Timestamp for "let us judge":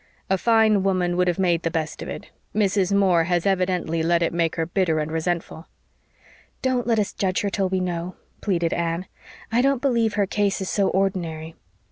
6.87-7.41